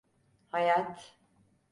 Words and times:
Hayat… 0.49 1.17